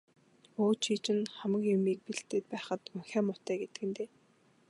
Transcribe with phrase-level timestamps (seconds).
[0.63, 4.09] Өө, чи чинь хамаг юмыг нь бэлдээд байхад унхиа муутай гэдэг нь дээ.